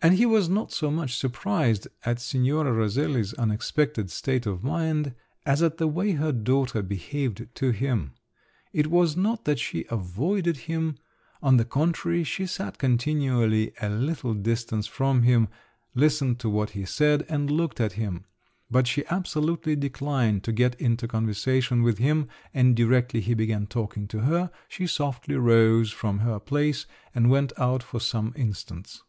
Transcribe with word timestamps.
And 0.00 0.14
he 0.14 0.24
was 0.24 0.48
not 0.48 0.70
so 0.70 0.88
much 0.88 1.16
surprised 1.16 1.88
at 2.04 2.20
Signora 2.20 2.72
Roselli's 2.72 3.34
unexpected 3.34 4.08
state 4.08 4.46
of 4.46 4.62
mind, 4.62 5.16
as 5.44 5.64
at 5.64 5.78
the 5.78 5.88
way 5.88 6.12
her 6.12 6.30
daughter 6.30 6.80
behaved 6.80 7.48
to 7.56 7.70
him. 7.72 8.12
It 8.72 8.86
was 8.86 9.16
not 9.16 9.46
that 9.46 9.58
she 9.58 9.84
avoided 9.90 10.58
him… 10.68 10.96
on 11.42 11.56
the 11.56 11.64
contrary 11.64 12.22
she 12.22 12.46
sat 12.46 12.78
continually 12.78 13.72
a 13.82 13.88
little 13.88 14.32
distance 14.32 14.86
from 14.86 15.22
him, 15.22 15.48
listened 15.92 16.38
to 16.38 16.48
what 16.48 16.70
he 16.70 16.84
said, 16.84 17.26
and 17.28 17.50
looked 17.50 17.80
at 17.80 17.94
him; 17.94 18.26
but 18.70 18.86
she 18.86 19.04
absolutely 19.06 19.74
declined 19.74 20.44
to 20.44 20.52
get 20.52 20.80
into 20.80 21.08
conversation 21.08 21.82
with 21.82 21.98
him, 21.98 22.28
and 22.54 22.76
directly 22.76 23.20
he 23.20 23.34
began 23.34 23.66
talking 23.66 24.06
to 24.06 24.20
her, 24.20 24.52
she 24.68 24.86
softly 24.86 25.34
rose 25.34 25.90
from 25.90 26.20
her 26.20 26.38
place, 26.38 26.86
and 27.12 27.28
went 27.28 27.52
out 27.58 27.82
for 27.82 27.98
some 27.98 28.32
instants. 28.36 29.02